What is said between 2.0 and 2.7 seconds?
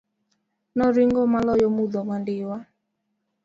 mandiwa.